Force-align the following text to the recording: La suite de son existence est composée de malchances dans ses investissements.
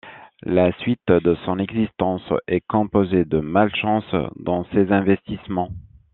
La 0.47 0.71
suite 0.79 1.11
de 1.11 1.35
son 1.45 1.59
existence 1.59 2.23
est 2.47 2.65
composée 2.65 3.23
de 3.23 3.39
malchances 3.39 4.15
dans 4.35 4.65
ses 4.73 4.91
investissements. 4.91 5.69